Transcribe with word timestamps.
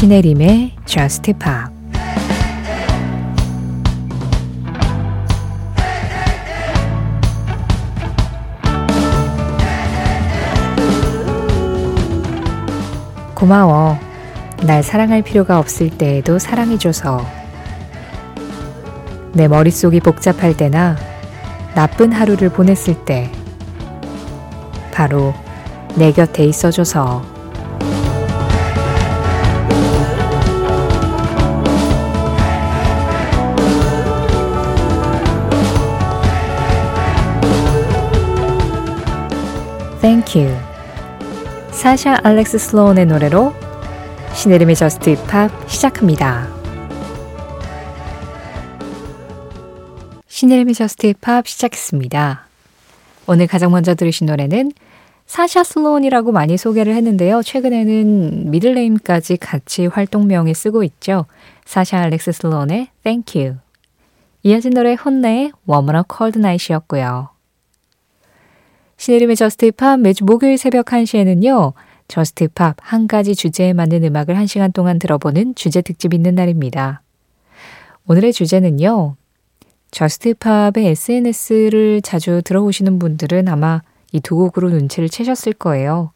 신혜림의 0.00 0.76
Just 0.86 1.30
Pop 1.34 1.70
고마워. 13.34 13.98
날 14.62 14.82
사랑할 14.82 15.20
필요가 15.20 15.58
없을 15.58 15.90
때에도 15.90 16.38
사랑해줘서. 16.38 17.26
내 19.34 19.48
머릿속이 19.48 20.00
복잡할 20.00 20.56
때나 20.56 20.96
나쁜 21.74 22.10
하루를 22.10 22.48
보냈을 22.48 23.04
때 23.04 23.30
바로 24.94 25.34
내 25.94 26.10
곁에 26.10 26.46
있어줘서. 26.46 27.39
You. 40.36 40.56
사샤 41.72 42.18
알렉스 42.22 42.58
슬로운의 42.58 43.06
노래로 43.06 43.52
신혜림의 44.34 44.74
JUST 44.76 45.10
POP 45.10 45.50
시작합니다. 45.68 46.48
신혜림의 50.28 50.74
JUST 50.74 51.06
POP 51.08 51.46
시작했습니다. 51.46 52.46
오늘 53.26 53.46
가장 53.46 53.70
먼저 53.70 53.94
들으신 53.94 54.26
노래는 54.26 54.72
사샤 55.26 55.62
슬로운이라고 55.62 56.32
많이 56.32 56.56
소개를 56.56 56.94
했는데요. 56.96 57.42
최근에는 57.42 58.50
middle 58.50 58.84
name까지 58.84 59.36
같이 59.36 59.86
활동명에 59.86 60.54
쓰고 60.54 60.82
있죠. 60.84 61.26
사샤 61.64 61.98
알렉스 61.98 62.32
슬로운의 62.32 62.88
Thank 63.04 63.40
You. 63.40 63.58
이어진 64.42 64.72
노래 64.72 64.94
HONNE의 64.94 65.52
Warm 65.68 65.94
on 65.94 66.03
a 66.03 66.08
Cold 66.16 66.38
Night이었고요. 66.38 67.39
신혜림의 69.00 69.34
JUST 69.34 69.72
POP 69.72 69.98
매주 69.98 70.26
목요일 70.26 70.58
새벽 70.58 70.84
1시에는요. 70.84 71.72
JUST 72.06 72.48
POP 72.48 72.76
한 72.82 73.08
가지 73.08 73.34
주제에 73.34 73.72
맞는 73.72 74.04
음악을 74.04 74.34
1시간 74.34 74.74
동안 74.74 74.98
들어보는 74.98 75.54
주제 75.54 75.80
특집 75.80 76.12
있는 76.12 76.34
날입니다. 76.34 77.00
오늘의 78.06 78.34
주제는요. 78.34 79.16
JUST 79.90 80.34
POP의 80.34 80.88
SNS를 80.88 82.02
자주 82.02 82.42
들어오시는 82.44 82.98
분들은 82.98 83.48
아마 83.48 83.80
이 84.12 84.20
두 84.20 84.36
곡으로 84.36 84.68
눈치를 84.68 85.08
채셨을 85.08 85.54
거예요. 85.54 86.12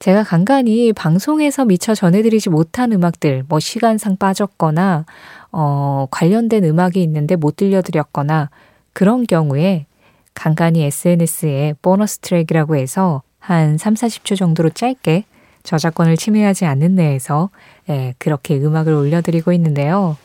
제가 0.00 0.24
간간히 0.24 0.92
방송에서 0.92 1.64
미처 1.64 1.94
전해드리지 1.94 2.50
못한 2.50 2.90
음악들, 2.90 3.44
뭐 3.48 3.60
시간상 3.60 4.16
빠졌거나, 4.16 5.06
어, 5.52 6.06
관련된 6.10 6.64
음악이 6.64 7.00
있는데 7.00 7.36
못 7.36 7.54
들려드렸거나, 7.54 8.50
그런 8.92 9.24
경우에 9.24 9.86
간간히 10.34 10.82
SNS에 10.84 11.74
보너스 11.82 12.18
트랙이라고 12.18 12.76
해서 12.76 13.22
한 13.38 13.76
3, 13.78 13.94
40초 13.94 14.36
정도로 14.36 14.70
짧게 14.70 15.24
저작권을 15.62 16.16
침해하지 16.16 16.64
않는 16.64 16.94
내에서 16.96 17.50
예, 17.88 18.14
그렇게 18.18 18.56
음악을 18.56 18.92
올려드리고 18.92 19.52
있는데요. 19.52 20.16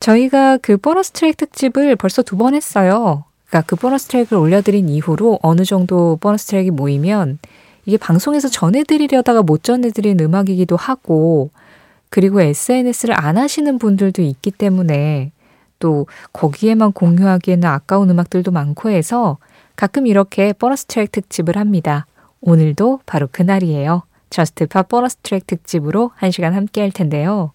저희가 0.00 0.58
그 0.58 0.76
보너스 0.76 1.10
트랙 1.12 1.36
특집을 1.36 1.96
벌써 1.96 2.22
두 2.22 2.36
번 2.36 2.54
했어요. 2.54 3.24
그러니까 3.46 3.66
그 3.66 3.76
보너스 3.76 4.08
트랙을 4.08 4.38
올려드린 4.38 4.88
이후로 4.88 5.38
어느 5.42 5.64
정도 5.64 6.16
보너스 6.20 6.46
트랙이 6.46 6.70
모이면 6.70 7.38
이게 7.84 7.96
방송에서 7.98 8.48
전해드리려다가 8.48 9.42
못 9.42 9.62
전해드린 9.62 10.18
음악이기도 10.20 10.76
하고 10.76 11.50
그리고 12.08 12.40
SNS를 12.40 13.14
안 13.18 13.36
하시는 13.38 13.78
분들도 13.78 14.22
있기 14.22 14.50
때문에 14.50 15.32
또 15.82 16.06
거기에만 16.32 16.92
공유하기에는 16.92 17.68
아까운 17.68 18.08
음악들도 18.08 18.52
많고 18.52 18.88
해서 18.88 19.38
가끔 19.74 20.06
이렇게 20.06 20.52
보너스 20.52 20.84
트랙 20.86 21.10
특집을 21.10 21.56
합니다. 21.58 22.06
오늘도 22.40 23.00
바로 23.04 23.28
그날이에요. 23.30 24.04
JUST 24.30 24.66
POP 24.68 24.86
보너스 24.86 25.16
트랙 25.16 25.44
특집으로 25.48 26.12
한 26.14 26.30
시간 26.30 26.54
함께 26.54 26.82
할 26.82 26.92
텐데요. 26.92 27.50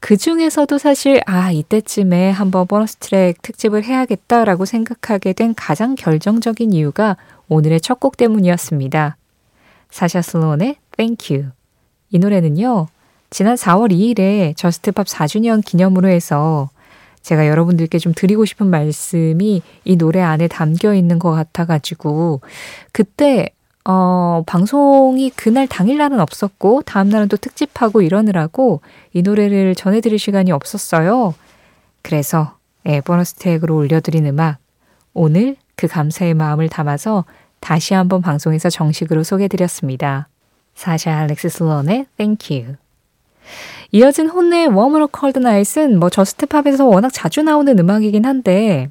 그 0.00 0.16
중에서도 0.16 0.78
사실, 0.78 1.20
아, 1.26 1.50
이때쯤에 1.50 2.30
한번 2.30 2.66
보너스 2.66 2.96
트랙 2.96 3.42
특집을 3.42 3.84
해야겠다라고 3.84 4.64
생각하게 4.64 5.34
된 5.34 5.54
가장 5.54 5.96
결정적인 5.96 6.72
이유가 6.72 7.16
오늘의 7.48 7.80
첫 7.82 8.00
곡 8.00 8.16
때문이었습니다. 8.16 9.16
사샤 9.90 10.22
슬론의 10.22 10.76
Thank 10.96 11.36
You. 11.36 11.50
이 12.10 12.18
노래는요, 12.18 12.86
지난 13.28 13.56
4월 13.56 13.90
2일에 13.90 14.56
JUST 14.56 14.85
POP 14.85 15.06
4주년 15.06 15.62
기념으로 15.64 16.08
해서 16.08 16.70
제가 17.26 17.48
여러분들께 17.48 17.98
좀 17.98 18.14
드리고 18.14 18.44
싶은 18.44 18.68
말씀이 18.68 19.60
이 19.84 19.96
노래 19.96 20.20
안에 20.20 20.46
담겨 20.46 20.94
있는 20.94 21.18
것 21.18 21.32
같아가지고, 21.32 22.40
그때, 22.92 23.48
어, 23.84 24.44
방송이 24.46 25.30
그날 25.30 25.66
당일날은 25.66 26.20
없었고, 26.20 26.82
다음날은 26.82 27.26
또 27.26 27.36
특집하고 27.36 28.02
이러느라고 28.02 28.80
이 29.12 29.22
노래를 29.22 29.74
전해드릴 29.74 30.20
시간이 30.20 30.52
없었어요. 30.52 31.34
그래서, 32.02 32.58
예, 32.86 33.00
보너스 33.00 33.34
트랙으로 33.34 33.74
올려드린 33.74 34.24
음악, 34.26 34.58
오늘 35.12 35.56
그 35.74 35.88
감사의 35.88 36.34
마음을 36.34 36.68
담아서 36.68 37.24
다시 37.58 37.94
한번 37.94 38.22
방송에서 38.22 38.70
정식으로 38.70 39.24
소개드렸습니다. 39.24 40.28
사샤 40.76 41.12
알렉스 41.12 41.48
슬론의 41.48 42.06
Thank 42.16 42.56
You. 42.56 42.76
이어진 43.92 44.28
혼내의 44.28 44.68
웜으로 44.68 45.08
컬드 45.08 45.38
나잇은 45.38 45.98
뭐 45.98 46.10
JUST 46.10 46.38
POP에서 46.38 46.86
워낙 46.86 47.10
자주 47.12 47.42
나오는 47.42 47.78
음악이긴 47.78 48.24
한데 48.24 48.90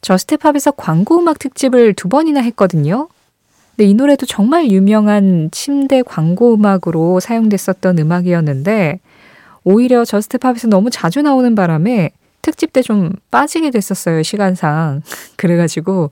JUST 0.00 0.26
POP에서 0.26 0.72
광고 0.72 1.18
음악 1.18 1.38
특집을 1.38 1.94
두 1.94 2.08
번이나 2.08 2.40
했거든요. 2.40 3.08
근데 3.76 3.90
이 3.90 3.94
노래도 3.94 4.26
정말 4.26 4.70
유명한 4.70 5.48
침대 5.50 6.02
광고 6.02 6.54
음악으로 6.54 7.20
사용됐었던 7.20 7.98
음악이었는데 7.98 9.00
오히려 9.64 10.04
JUST 10.04 10.27
POP에서 10.27 10.68
너무 10.68 10.90
자주 10.90 11.22
나오는 11.22 11.54
바람에 11.54 12.10
특집 12.42 12.72
때 12.74 12.82
좀 12.82 13.10
빠지게 13.30 13.70
됐었어요, 13.70 14.22
시간상. 14.22 15.00
그래가지고 15.36 16.10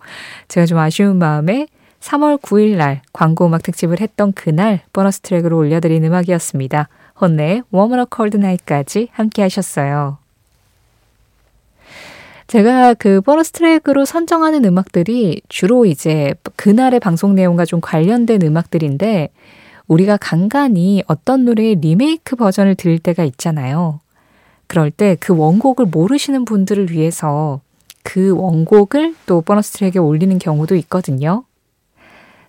제가 0.49 0.65
좀 0.65 0.78
아쉬운 0.78 1.19
마음에 1.19 1.66
3월 2.00 2.41
9일 2.41 2.77
날 2.77 3.03
광고 3.12 3.47
음악 3.47 3.62
특집을 3.62 4.00
했던 4.00 4.32
그날 4.32 4.81
보너스 4.93 5.21
트랙으로 5.21 5.59
올려드린 5.59 6.03
음악이었습니다. 6.05 6.88
HONNE의 7.20 7.62
Warm 7.73 7.99
on 7.98 8.06
a 8.06 8.10
Cold 8.15 8.37
Night까지 8.39 9.09
함께 9.12 9.43
하셨어요. 9.43 10.19
제가 12.47 12.95
그 12.95 13.21
보너스 13.23 13.50
트랙으로 13.53 14.05
선정하는 14.05 14.65
음악들이 14.65 15.41
주로 15.49 15.87
이제 15.87 16.34
그날의 16.56 17.00
방송 17.00 17.34
내용과 17.34 17.65
좀 17.65 17.81
관련된 17.81 18.43
음악들인데 18.43 19.31
우리가 19.87 20.17
간간히 20.19 21.03
어떤 21.06 21.45
노래의 21.45 21.77
리메이크 21.77 22.37
버전을 22.37 22.75
들을 22.75 22.99
때가 22.99 23.25
있잖아요. 23.25 24.00
그럴 24.67 24.91
때 24.91 25.17
그 25.21 25.37
원곡을 25.37 25.87
모르시는 25.87 26.44
분들을 26.44 26.91
위해서 26.91 27.61
그 28.03 28.34
원곡을 28.37 29.15
또 29.27 29.41
보너스 29.41 29.73
트랙에 29.73 29.99
올리는 29.99 30.39
경우도 30.39 30.75
있거든요. 30.77 31.44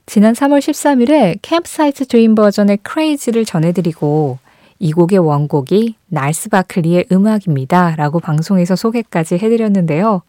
지난 0.06 0.34
3월 0.34 0.60
13일에 0.60 1.40
Campsite 1.42 2.06
Dream 2.08 2.36
버전의 2.36 2.80
Crazy를 2.84 3.46
전해드리고 3.46 4.40
이 4.84 4.92
곡의 4.92 5.18
원곡이 5.20 5.96
Gnarls 6.10 6.50
Barkley의 6.50 7.06
음악입니다. 7.10 7.96
라고 7.96 8.20
방송에서 8.20 8.76
소개까지 8.76 9.36
해드렸는데요. 9.36 10.24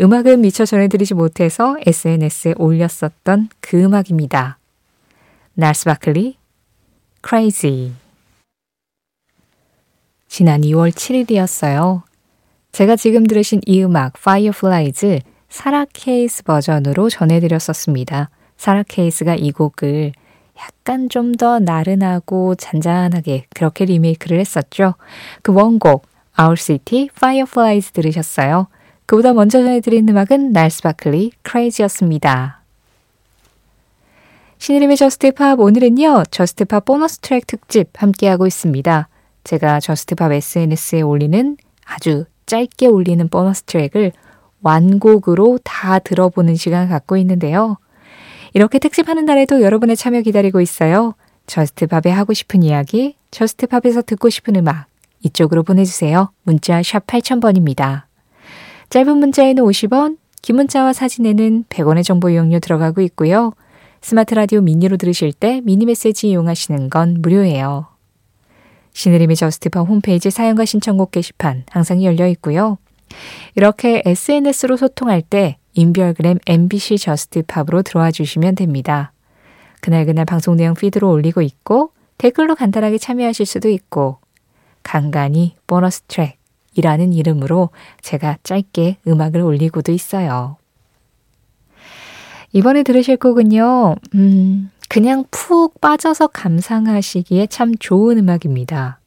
음악은 0.00 0.40
미처 0.40 0.64
전해드리지 0.64 1.12
못해서 1.12 1.76
SNS에 1.84 2.54
올렸었던 2.56 3.50
그 3.60 3.76
음악입니다. 3.84 4.56
Gnarls 5.52 5.84
Barkley, 5.84 6.38
Crazy. 7.22 7.92
지난 10.26 10.62
2월 10.62 10.90
7일이었어요. 10.90 12.00
제가 12.72 12.96
지금 12.96 13.26
들으신 13.26 13.60
이 13.66 13.84
음악, 13.84 14.14
Fireflies, 14.16 15.20
사라 15.50 15.84
케이스 15.92 16.44
버전으로 16.44 17.10
전해드렸었습니다. 17.10 18.30
사라 18.56 18.82
케이스가 18.84 19.34
이 19.34 19.52
곡을 19.52 20.12
약간 20.60 21.08
좀 21.08 21.36
더 21.36 21.58
나른하고 21.58 22.54
잔잔하게 22.54 23.46
그렇게 23.54 23.84
리메이크를 23.84 24.40
했었죠. 24.40 24.94
그 25.42 25.52
원곡 25.52 26.06
Owl 26.40 26.56
City 26.56 27.08
Fireflies 27.14 27.92
들으셨어요. 27.92 28.68
그보다 29.06 29.32
먼저 29.32 29.60
전해드린 29.60 30.08
음악은 30.08 30.52
Gnarls 30.52 30.82
Barkley 30.82 31.32
Crazy였습니다. 31.48 32.62
신혜림의 34.58 34.96
JUST 34.96 35.33
POP 35.33 35.60
오늘은요. 35.60 36.24
JUST 36.30 36.61
POP 36.61 36.84
보너스 36.84 37.18
트랙 37.18 37.46
특집 37.46 37.90
함께하고 37.94 38.46
있습니다. 38.46 39.08
제가 39.44 39.80
JUST 39.80 40.10
POP 40.10 40.32
SNS에 40.32 41.00
올리는 41.00 41.56
아주 41.86 42.24
짧게 42.46 42.86
올리는 42.88 43.26
보너스 43.28 43.62
트랙을 43.62 44.12
완곡으로 44.60 45.58
다 45.62 46.00
들어보는 46.00 46.56
시간 46.56 46.88
갖고 46.88 47.16
있는데요. 47.16 47.78
이렇게 48.58 48.80
특집 48.80 49.08
하는 49.08 49.24
날에도 49.24 49.62
여러분의 49.62 49.96
참여 49.96 50.22
기다리고 50.22 50.60
있어요. 50.60 51.14
JUST 51.46 51.78
POP에 51.78 52.10
하고 52.10 52.32
싶은 52.32 52.64
이야기, 52.64 53.14
JUST 53.30 53.56
POP에서 53.56 54.02
듣고 54.02 54.30
싶은 54.30 54.56
음악, 54.56 54.86
이쪽으로 55.22 55.62
보내주세요. 55.62 56.32
문자 56.42 56.82
샵 56.82 57.06
8000번입니다. 57.06 58.06
짧은 58.90 59.16
문자에는 59.16 59.62
50원, 59.62 60.16
긴 60.42 60.56
문자와 60.56 60.92
사진에는 60.92 61.66
100원의 61.68 62.02
정보 62.02 62.30
이용료 62.30 62.58
들어가고 62.58 63.00
있고요. 63.02 63.52
스마트 64.00 64.34
라디오 64.34 64.60
미니로 64.60 64.96
들으실 64.96 65.32
때 65.32 65.60
미니 65.62 65.86
메시지 65.86 66.28
이용하시는 66.30 66.90
건 66.90 67.18
무료예요. 67.20 67.86
신혜림의 68.92 69.36
JUST 69.36 69.66
POP 69.66 69.88
홈페이지 69.88 70.32
사연과 70.32 70.64
신청곡 70.64 71.12
게시판 71.12 71.62
항상 71.70 72.02
열려 72.02 72.26
있고요. 72.26 72.76
이렇게 73.54 74.02
SNS로 74.04 74.76
소통할 74.76 75.22
때 75.22 75.58
인별그램 75.78 76.38
MBC 76.44 76.98
JUST 76.98 77.42
POP으로 77.42 77.82
들어와 77.82 78.10
주시면 78.10 78.56
됩니다. 78.56 79.12
그날그날 79.80 80.24
방송 80.24 80.56
내용 80.56 80.74
feed로 80.74 81.08
올리고 81.08 81.40
있고 81.40 81.92
댓글로 82.18 82.56
간단하게 82.56 82.98
참여하실 82.98 83.46
수도 83.46 83.68
있고 83.68 84.18
간간히 84.82 85.54
보너스 85.68 86.02
트랙이라는 86.08 87.12
이름으로 87.12 87.70
제가 88.02 88.38
짧게 88.42 88.96
음악을 89.06 89.40
올리고도 89.40 89.92
있어요. 89.92 90.56
이번에 92.52 92.82
들으실 92.82 93.16
곡은요, 93.18 93.96
음, 94.14 94.70
그냥 94.88 95.26
푹 95.30 95.80
빠져서 95.80 96.28
감상하시기에 96.28 97.46
참 97.48 97.74
좋은 97.78 98.18
음악입니다. 98.18 98.98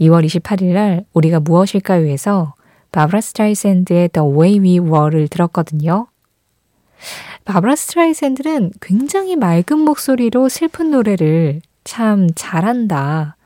2월 0.00 0.26
28일 0.26 0.74
날 0.74 1.04
우리가 1.14 1.40
무엇일까요에서 1.40 2.54
바브라 2.92 3.20
스트라이샌드의 3.20 4.08
The 4.08 4.28
Way 4.28 4.58
We 4.60 4.78
Were를 4.78 5.28
들었거든요. 5.28 6.06
바브라 7.44 7.76
스트라이샌드는 7.76 8.72
굉장히 8.80 9.36
맑은 9.36 9.78
목소리로 9.78 10.48
슬픈 10.48 10.90
노래를 10.90 11.60
참 11.84 12.28
잘한다. 12.34 13.36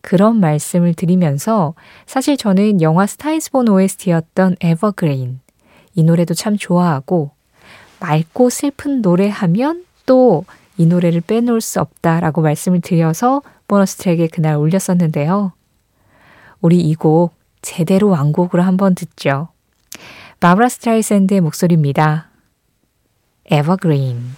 그런 0.00 0.38
말씀을 0.40 0.94
드리면서 0.94 1.74
사실 2.06 2.36
저는 2.36 2.80
영화 2.82 3.06
Star 3.06 3.31
Is 3.31 3.43
Born 3.43 3.68
OST였던 3.68 4.56
Evergreen 4.60 5.40
이 5.94 6.02
노래도 6.04 6.34
참 6.34 6.56
좋아하고 6.56 7.32
맑고 8.00 8.50
슬픈 8.50 9.02
노래 9.02 9.28
하면 9.28 9.84
또 10.06 10.44
이 10.78 10.86
노래를 10.86 11.20
빼놓을 11.20 11.60
수 11.60 11.80
없다라고 11.80 12.40
말씀을 12.40 12.80
드려서 12.80 13.42
보너스 13.66 13.96
트랙에 13.96 14.28
그날 14.28 14.56
올렸었는데요. 14.56 15.52
우리 16.60 16.78
이 16.78 16.94
곡 16.94 17.34
제대로 17.62 18.08
완곡으로 18.08 18.62
한번 18.62 18.94
듣죠. 18.94 19.48
바브라 20.40 20.68
스트라이샌드의 20.68 21.40
목소리입니다. 21.40 22.30
Evergreen. 23.50 24.36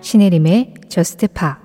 신혜림의 0.00 0.74
Just 0.88 1.28
Pop 1.28 1.60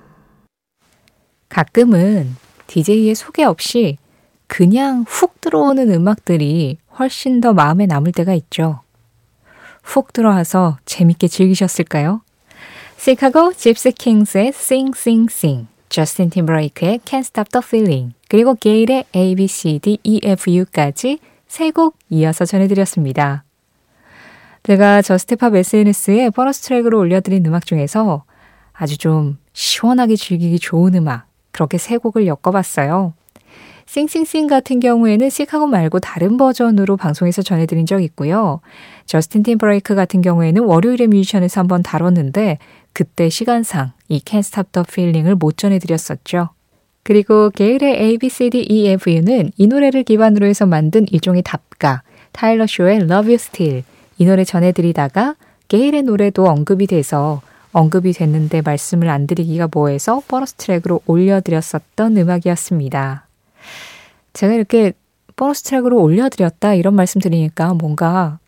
가끔은 1.48 2.36
DJ의 2.66 3.14
소개 3.14 3.44
없이 3.44 3.98
그냥 4.46 5.04
훅 5.06 5.40
들어오는 5.40 5.90
음악들이 5.92 6.78
훨씬 6.98 7.40
더 7.40 7.52
마음에 7.52 7.86
남을 7.86 8.12
때가 8.12 8.34
있죠. 8.34 8.80
훅 9.82 10.12
들어와서 10.12 10.78
재밌게 10.84 11.28
즐기셨을까요? 11.28 12.22
시카고 12.96 13.52
Gipsy 13.54 13.90
Kings의 13.92 14.48
Sing 14.48 14.92
Sing 14.96 15.32
Sing, 15.32 15.68
저스틴 15.88 16.30
팀버레이크의 16.30 17.00
Can't 17.04 17.20
Stop 17.20 17.50
the 17.50 17.62
Feeling, 17.64 18.14
그리고 18.28 18.54
게일의 18.54 19.04
A, 19.14 19.34
B, 19.34 19.46
C, 19.46 19.78
D, 19.78 19.98
E, 20.02 20.20
F, 20.24 20.50
U까지 20.50 21.18
세 21.46 21.70
곡 21.70 21.96
이어서 22.10 22.44
전해드렸습니다. 22.44 23.44
제가 24.64 25.02
Just 25.02 25.32
Pop 25.32 25.54
SNS에 25.54 26.30
보너스 26.30 26.62
트랙으로 26.62 26.98
올려드린 26.98 27.46
음악 27.46 27.66
중에서 27.66 28.24
아주 28.72 28.98
좀 28.98 29.38
시원하게 29.52 30.16
즐기기 30.16 30.58
좋은 30.58 30.94
음악, 30.96 31.25
그렇게 31.56 31.78
세 31.78 31.96
곡을 31.96 32.26
엮어봤어요. 32.26 33.14
Sing 33.86 34.06
Sing 34.06 34.26
Sing 34.26 34.46
같은 34.46 34.78
경우에는 34.78 35.30
시카고 35.30 35.66
말고 35.66 36.00
다른 36.00 36.36
버전으로 36.36 36.98
방송에서 36.98 37.40
전해드린 37.40 37.86
적 37.86 38.02
있고요. 38.02 38.60
저스틴 39.06 39.42
팀버레이크 39.42 39.94
같은 39.94 40.20
경우에는 40.20 40.64
월요일의 40.64 41.06
뮤지션에서 41.06 41.60
한번 41.60 41.82
다뤘는데 41.82 42.58
그때 42.92 43.30
시간상 43.30 43.92
이 44.08 44.20
Can't 44.20 44.40
Stop 44.40 44.72
the 44.72 44.84
Feeling을 44.86 45.36
못 45.36 45.56
전해드렸었죠. 45.56 46.50
그리고 47.02 47.48
게일의 47.48 48.02
A, 48.02 48.18
B, 48.18 48.28
C, 48.28 48.50
D, 48.50 48.66
E, 48.68 48.88
F, 48.88 49.08
U는 49.08 49.50
이 49.56 49.66
노래를 49.66 50.02
기반으로 50.02 50.44
해서 50.44 50.66
만든 50.66 51.06
일종의 51.10 51.42
답가, 51.42 52.02
타일러 52.32 52.66
쇼의 52.66 52.96
Love 52.96 53.28
You 53.28 53.34
Still 53.34 53.82
이 54.18 54.26
노래 54.26 54.44
전해드리다가 54.44 55.36
게일의 55.68 56.02
노래도 56.02 56.44
언급이 56.44 56.86
돼서 56.86 57.40
언급이 57.76 58.14
됐는데 58.14 58.62
말씀을 58.62 59.10
안 59.10 59.26
드리기가 59.26 59.68
뭐해서 59.70 60.22
보너스 60.26 60.54
트랙으로 60.54 61.02
올려드렸었던 61.04 62.16
음악이었습니다. 62.16 63.26
제가 64.32 64.54
이렇게 64.54 64.94
보너스 65.36 65.62
트랙으로 65.62 66.00
올려드렸다 66.00 66.72
이런 66.72 66.94
말씀 66.94 67.20
드리니까 67.20 67.74
뭔가 67.74 68.38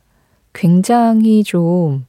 굉장히 0.54 1.44
좀 1.44 2.06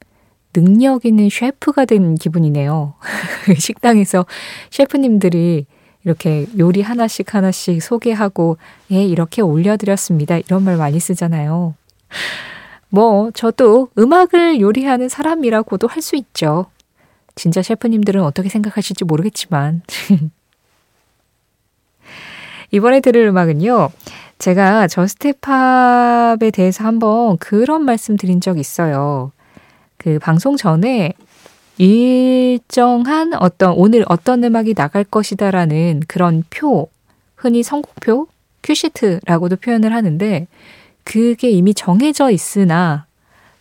능력 0.54 1.04
있는 1.04 1.28
셰프가 1.30 1.84
된 1.84 2.14
기분이네요. 2.14 2.94
식당에서 3.58 4.24
셰프님들이 4.70 5.66
이렇게 6.04 6.46
요리 6.58 6.80
하나씩 6.80 7.34
하나씩 7.34 7.82
소개하고, 7.82 8.56
예, 8.92 9.04
이렇게 9.04 9.42
올려드렸습니다. 9.42 10.38
이런 10.38 10.64
말 10.64 10.78
많이 10.78 10.98
쓰잖아요. 10.98 11.74
뭐, 12.88 13.30
저도 13.32 13.90
음악을 13.98 14.60
요리하는 14.62 15.10
사람이라고도 15.10 15.86
할 15.86 16.00
수 16.00 16.16
있죠. 16.16 16.66
진짜 17.34 17.62
셰프님들은 17.62 18.22
어떻게 18.22 18.48
생각하실지 18.48 19.04
모르겠지만. 19.04 19.82
이번에 22.70 23.00
들을 23.00 23.26
음악은요. 23.26 23.90
제가 24.38 24.88
저스트팝에 24.88 26.50
대해서 26.52 26.84
한번 26.84 27.36
그런 27.38 27.84
말씀 27.84 28.16
드린 28.16 28.40
적 28.40 28.58
있어요. 28.58 29.32
그 29.96 30.18
방송 30.18 30.56
전에 30.56 31.12
일정한 31.76 33.34
어떤 33.34 33.72
오늘 33.72 34.04
어떤 34.08 34.44
음악이 34.44 34.74
나갈 34.74 35.04
것이다라는 35.04 36.02
그런 36.08 36.44
표, 36.50 36.88
흔히 37.36 37.62
선곡표, 37.62 38.28
큐시트라고도 38.62 39.56
표현을 39.56 39.92
하는데 39.92 40.46
그게 41.04 41.50
이미 41.50 41.74
정해져 41.74 42.30
있으나 42.30 43.06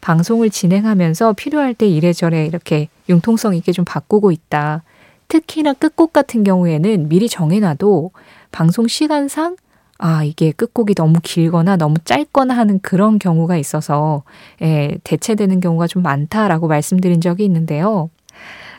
방송을 0.01 0.49
진행하면서 0.49 1.33
필요할 1.33 1.73
때 1.73 1.87
이래저래 1.87 2.45
이렇게 2.45 2.89
융통성 3.09 3.55
있게 3.55 3.71
좀 3.71 3.85
바꾸고 3.85 4.31
있다. 4.31 4.83
특히나 5.27 5.73
끝곡 5.73 6.13
같은 6.13 6.43
경우에는 6.43 7.09
미리 7.09 7.29
정해놔도 7.29 8.11
방송 8.51 8.87
시간상 8.87 9.55
아, 10.01 10.23
이게 10.23 10.51
끝곡이 10.53 10.95
너무 10.95 11.19
길거나 11.21 11.75
너무 11.75 11.95
짧거나 12.05 12.55
하는 12.55 12.79
그런 12.81 13.19
경우가 13.19 13.57
있어서 13.57 14.23
예, 14.61 14.97
대체되는 15.03 15.59
경우가 15.59 15.87
좀 15.87 16.03
많다라고 16.03 16.67
말씀드린 16.67 17.19
적이 17.19 17.43
있는데요. 17.45 18.09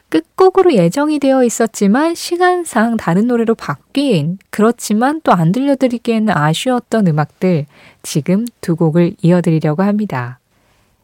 끝곡으로 0.08 0.72
예정이 0.74 1.20
되어 1.20 1.44
있었지만 1.44 2.16
시간상 2.16 2.96
다른 2.96 3.28
노래로 3.28 3.54
바뀐 3.54 4.38
그렇지만 4.50 5.20
또 5.20 5.30
안 5.32 5.52
들려드리기에는 5.52 6.36
아쉬웠던 6.36 7.06
음악들 7.06 7.66
지금 8.02 8.44
두 8.60 8.74
곡을 8.74 9.14
이어드리려고 9.22 9.84
합니다. 9.84 10.39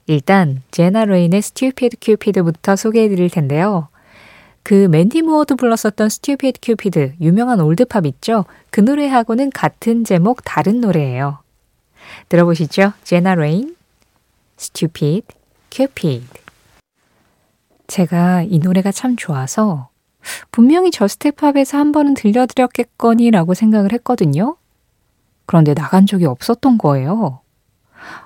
일단 0.06 0.62
제나 0.70 1.04
레인의 1.04 1.38
Stupid 1.38 1.96
Cupid부터 2.00 2.76
소개해 2.76 3.08
드릴 3.08 3.28
텐데요. 3.28 3.88
그 4.62 4.88
맨디 4.88 5.22
무어도 5.22 5.56
불렀었던 5.56 6.06
Stupid 6.06 6.60
Cupid 6.62 7.14
유명한 7.20 7.60
old 7.60 7.83
pop 7.83 8.06
있죠? 8.06 8.44
그 8.70 8.80
노래하고는 8.80 9.50
같은 9.50 10.04
제목 10.04 10.44
다른 10.44 10.80
노래예요. 10.80 11.38
들어보시죠. 12.28 12.92
제나 13.02 13.34
레인 13.34 13.76
Stupid 14.58 15.26
Cupid 15.70 16.26
제가 17.86 18.42
이 18.42 18.58
노래가 18.58 18.90
참 18.92 19.16
좋아서 19.16 19.88
분명히 20.50 20.90
저스트팝에서 20.90 21.78
한 21.78 21.92
번은 21.92 22.14
들려드렸겠거니라고 22.14 23.54
생각을 23.54 23.92
했거든요. 23.92 24.56
그런데 25.46 25.74
나간 25.74 26.06
적이 26.06 26.26
없었던 26.26 26.78
거예요. 26.78 27.40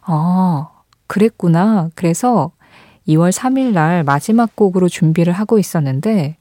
아, 0.02 0.70
그랬구나. 1.10 1.90
그래서 1.96 2.52
2월 3.08 3.32
3일 3.32 3.72
날 3.72 4.04
마지막 4.04 4.54
곡으로 4.54 4.88
준비를 4.88 5.32
하고 5.32 5.58
있었는데 5.58 6.36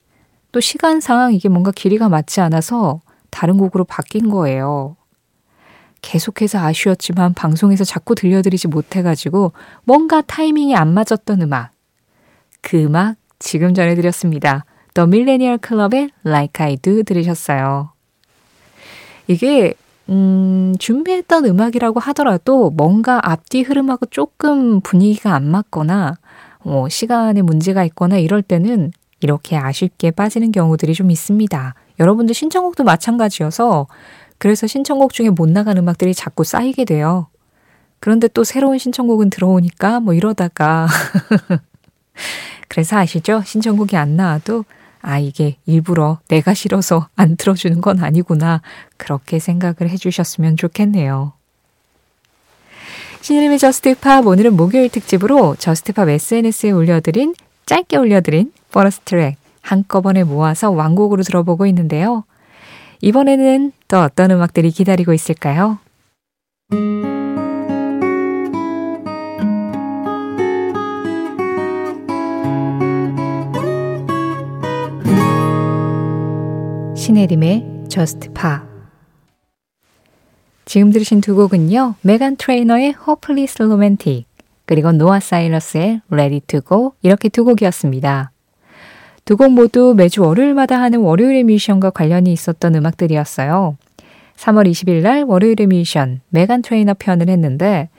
또 0.52 0.60
시간상 0.60 1.34
이게 1.34 1.50
뭔가 1.50 1.72
길이가 1.72 2.08
맞지 2.08 2.40
않아서 2.42 3.02
다른 3.32 3.58
곡으로 3.58 3.84
바뀐 3.84 4.30
거예요. 4.30 4.96
계속해서 6.04 6.60
아쉬웠지만 6.60 7.34
방송에서 7.34 7.84
자꾸 7.84 8.14
들려드리지 8.14 8.68
못해가지고 8.68 9.54
뭔가 9.86 10.22
타이밍이 10.22 10.76
안 10.76 10.94
맞았던 10.94 11.42
음악. 11.42 11.72
그 12.62 12.78
음악 12.84 13.16
지금 13.40 13.74
전해드렸습니다. 13.74 14.66
The 14.94 15.08
Millennial 15.08 15.58
Club의 15.66 16.12
Like 16.24 16.64
I 16.64 16.78
Do 16.78 17.02
들으셨어요. 17.02 17.92
이게 19.26 19.74
음, 20.10 20.74
준비했던 20.80 21.46
음악이라고 21.46 22.00
하더라도 22.00 22.72
뭔가 22.72 23.20
앞뒤 23.24 23.62
흐름하고 23.62 24.08
조금 24.08 24.82
분위기가 24.82 25.36
안 25.36 25.46
맞거나 25.50 26.16
뭐 26.64 26.90
시간에 26.90 27.42
문제가 27.42 27.84
있거나 27.86 28.18
이럴 28.18 28.42
때는 28.42 28.92
이렇게 29.22 29.56
아쉽게 29.58 30.12
빠지는 30.12 30.52
경우들이 30.52 30.94
좀 30.94 31.12
있습니다. 31.12 31.76
여러분들 32.00 32.34
신청곡도 32.34 32.84
마찬가지여서 32.84 33.88
그래서 34.38 34.68
신청곡 34.68 35.14
중에 35.14 35.30
못 35.30 35.50
나간 35.50 35.78
음악들이 35.78 36.14
자꾸 36.14 36.44
쌓이게 36.44 36.86
돼요. 36.86 37.28
그런데 38.00 38.28
또 38.30 38.44
새로운 38.44 38.78
신청곡은 38.78 39.30
들어오니까 39.30 40.00
뭐 40.00 40.14
이러다가 40.14 40.88
그래서 42.70 42.98
아시죠? 42.98 43.42
신청곡이 43.46 43.98
안 43.98 44.16
나와도 44.16 44.64
아, 45.02 45.20
이게 45.20 45.58
일부러 45.66 46.20
내가 46.28 46.54
싫어서 46.54 47.08
안 47.16 47.38
틀어주는 47.38 47.80
건 47.82 48.04
아니구나. 48.04 48.62
그렇게 48.98 49.40
생각을 49.40 49.90
해주셨으면 49.90 50.58
좋겠네요. 50.58 51.34
신혜림의 53.22 53.60
Just 53.60 53.98
Pop 53.98 54.26
오늘은 54.26 54.56
목요일 54.56 54.90
특집으로 54.90 55.56
Just 55.58 55.88
Pop 55.88 56.10
SNS에 56.10 56.72
올려드린 56.72 57.36
짧게 57.66 57.98
올려드린 57.98 58.52
보너스 58.72 59.00
트랙 59.02 59.38
한꺼번에 59.62 60.24
모아서 60.24 60.72
완곡으로 60.72 61.24
들어보고 61.24 61.66
있는데요. 61.68 62.24
이번에는 63.02 63.72
또 63.88 64.00
어떤 64.00 64.32
음악들이 64.32 64.72
기다리고 64.72 65.14
있을까요? 65.14 65.80
신혜림의 77.10 77.66
Just 77.90 78.20
Pa 78.36 78.60
지금 80.66 80.92
들으신 80.92 81.22
두 81.22 81.34
곡은요. 81.34 81.96
메간 82.04 82.36
트레이너의 82.36 82.94
Hopeless 83.08 83.64
Romantic 83.64 84.26
그리고 84.68 84.92
노아 84.92 85.20
사이러스의 85.20 86.02
Ready 86.12 86.42
to 86.42 86.62
Go 86.62 86.92
이렇게 87.02 87.30
두 87.30 87.46
곡이었습니다. 87.46 88.32
두 89.26 89.38
곡 89.38 89.54
모두 89.54 89.96
매주 89.98 90.22
월요일마다 90.22 90.80
하는 90.80 91.00
월요일의 91.00 91.46
뮤지션과 91.46 91.90
관련이 91.90 92.32
있었던 92.32 92.76
음악들이었어요. 92.76 93.76
3월 94.38 94.70
20일 94.70 95.02
날 95.02 95.24
월요일의 95.24 95.66
뮤지션 95.66 96.22
메간 96.30 96.62
트레이너 96.62 96.94
편을 96.94 97.28
했는데 97.28 97.90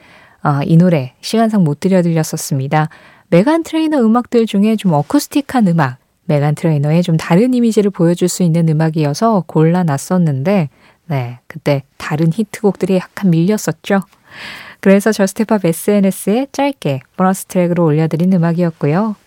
아, 0.41 0.61
이 0.63 0.77
노래 0.77 1.15
시간상 1.19 1.65
못 1.65 1.81
들려드렸었습니다. 1.81 2.87
메간 3.27 3.63
트레이너 3.63 3.97
음악들 3.99 4.45
중에 4.45 4.77
좀 4.77 4.93
acoustic한 4.93 5.67
음악 5.67 6.00
메간 6.31 6.55
트레이너의 6.55 7.03
좀 7.03 7.17
다른 7.17 7.53
이미지를 7.53 7.91
보여줄 7.91 8.29
수 8.29 8.41
있는 8.41 8.69
음악이어서 8.69 9.43
골라놨었는데, 9.47 10.69
네, 11.07 11.39
그때 11.47 11.83
다른 11.97 12.31
히트곡들이 12.31 12.95
약간 12.95 13.31
밀렸었죠. 13.31 13.99
그래서 14.79 15.11
Just 15.11 15.42
Pop 15.42 15.65
SNS에 15.65 16.47
짧게 16.53 17.01
보너스 17.17 17.45
트랙으로 17.45 17.83
올려드린 17.83 18.31
음악이었고요. 18.31 19.17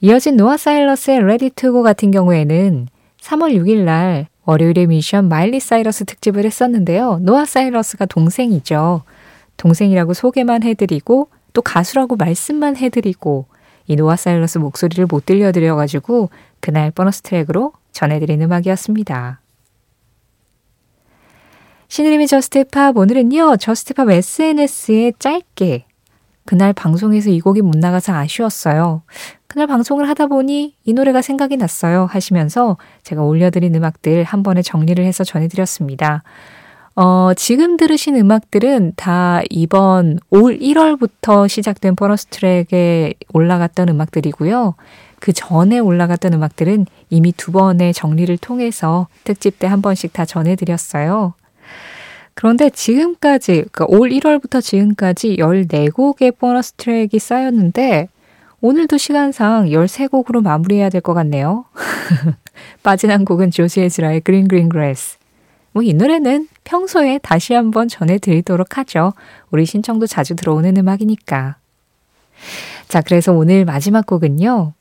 이어진 0.00 0.36
노아 0.36 0.56
사이러스의 0.56 1.18
to 1.56 1.72
Go 1.72 1.82
같은 1.82 2.12
경우에는 2.12 2.86
3월 3.20 3.54
6일 3.54 3.78
날 3.78 4.28
월요일의 4.44 4.86
뮤지션 4.86 5.28
마일리 5.28 5.58
사이러스 5.58 6.04
특집을 6.04 6.44
했었는데요. 6.44 7.18
노아 7.22 7.44
사이러스가 7.44 8.06
동생이죠. 8.06 9.02
동생이라고 9.56 10.14
소개만 10.14 10.62
해드리고 10.62 11.28
또 11.52 11.60
가수라고 11.60 12.14
말씀만 12.14 12.76
해드리고 12.76 13.46
이 13.88 13.96
노아 13.96 14.14
사이러스 14.16 14.58
목소리를 14.58 15.06
못 15.06 15.26
들려드려가지고 15.26 16.30
그날 16.60 16.90
보너스 16.90 17.22
트랙으로 17.22 17.72
전해드린 17.90 18.40
음악이었습니다. 18.42 19.40
신혜림의 21.88 22.26
Just 22.28 22.67
Pop 22.67 22.96
오늘은요. 22.96 23.56
Just 23.56 23.87
Pop 23.87 24.10
SNS에 24.10 25.12
짧게 25.18 25.86
그날 26.44 26.72
방송에서 26.72 27.30
이 27.30 27.40
곡이 27.40 27.62
못 27.62 27.76
나가서 27.76 28.12
아쉬웠어요. 28.12 29.02
그날 29.46 29.66
방송을 29.66 30.08
하다 30.10 30.26
보니 30.26 30.76
이 30.84 30.92
노래가 30.92 31.22
생각이 31.22 31.56
났어요 31.56 32.06
하시면서 32.06 32.76
제가 33.02 33.22
올려드린 33.22 33.74
음악들 33.74 34.22
한 34.24 34.42
번에 34.42 34.60
정리를 34.60 35.02
해서 35.04 35.24
전해드렸습니다. 35.24 36.22
어, 37.00 37.32
지금 37.36 37.76
들으신 37.76 38.16
음악들은 38.16 38.94
다 38.96 39.40
이번 39.50 40.18
올 40.30 40.58
1월부터 40.58 41.48
시작된 41.48 41.94
보너스 41.94 42.26
트랙에 42.26 43.14
올라갔던 43.32 43.88
음악들이고요. 43.88 44.74
그 45.20 45.32
전에 45.32 45.78
올라갔던 45.78 46.32
음악들은 46.34 46.86
이미 47.10 47.30
두 47.32 47.52
번의 47.52 47.92
정리를 47.94 48.36
통해서 48.38 49.06
특집 49.22 49.60
때 49.60 49.68
한 49.68 49.80
번씩 49.80 50.12
다 50.12 50.24
전해드렸어요. 50.24 51.34
그런데 52.34 52.68
지금까지, 52.68 53.64
그러니까 53.70 53.84
올 53.88 54.10
1월부터 54.10 54.60
지금까지 54.60 55.36
14곡의 55.36 56.36
보너스 56.36 56.72
트랙이 56.72 57.20
쌓였는데, 57.20 58.08
오늘도 58.60 58.96
시간상 58.98 59.66
13곡으로 59.66 60.42
마무리해야 60.42 60.88
될 60.90 61.00
것 61.00 61.14
같네요. 61.14 61.64
빠진 62.82 63.12
한 63.12 63.24
곡은 63.24 63.52
조지 63.52 63.82
에즈라의 63.82 64.22
Green 64.22 64.48
Green 64.48 64.68
Grass. 64.68 65.17
뭐 65.78 65.82
이 65.84 65.94
노래는 65.94 66.48
평소에 66.64 67.18
다시 67.22 67.54
한번 67.54 67.86
전해드리도록 67.86 68.78
하죠. 68.78 69.12
우리 69.52 69.64
신청도 69.64 70.08
자주 70.08 70.34
들어오는 70.34 70.76
음악이니까. 70.76 71.56
자, 72.88 73.00
그래서 73.00 73.32
오늘 73.32 73.64
마지막 73.64 74.04
곡은요. 74.04 74.72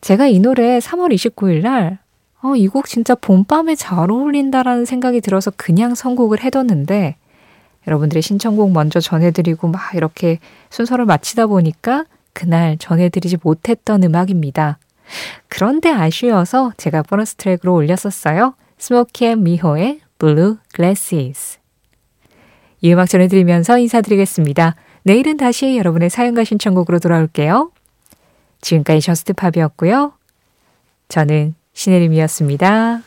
제가 0.00 0.26
이 0.26 0.40
노래 0.40 0.78
3월 0.80 1.14
29일 1.14 1.62
날, 1.62 1.98
어, 2.42 2.56
이 2.56 2.66
곡 2.66 2.86
진짜 2.86 3.14
봄밤에 3.14 3.76
잘 3.76 4.10
어울린다라는 4.10 4.84
생각이 4.84 5.20
들어서 5.20 5.52
그냥 5.56 5.94
선곡을 5.94 6.42
해뒀는데, 6.42 7.16
여러분들의 7.86 8.20
신청곡 8.20 8.72
먼저 8.72 8.98
전해드리고 9.00 9.68
막 9.68 9.94
이렇게 9.94 10.40
순서를 10.70 11.04
마치다 11.04 11.46
보니까 11.46 12.04
그날 12.32 12.76
전해드리지 12.76 13.38
못했던 13.42 14.02
음악입니다. 14.02 14.78
그런데 15.48 15.90
아쉬워서 15.90 16.72
제가 16.76 17.02
보너스 17.02 17.36
트랙으로 17.36 17.72
올렸었어요. 17.72 18.54
스모키 18.78 19.26
앤 19.26 19.42
미호의 19.42 20.00
Blue 20.18 20.56
Glasses. 20.74 21.58
이 22.80 22.92
음악 22.92 23.08
전해드리면서 23.08 23.78
인사드리겠습니다. 23.78 24.74
내일은 25.02 25.36
다시 25.36 25.76
여러분의 25.76 26.10
사연과 26.10 26.44
신청곡으로 26.44 26.98
돌아올게요. 26.98 27.70
지금까지 28.60 29.00
저스트팝이었고요. 29.00 30.12
저는 31.08 31.54
신혜림이었습니다. 31.72 33.02